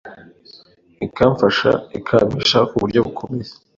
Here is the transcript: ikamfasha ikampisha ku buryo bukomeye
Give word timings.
ikamfasha 1.05 1.71
ikampisha 1.97 2.59
ku 2.69 2.75
buryo 2.81 2.99
bukomeye 3.05 3.51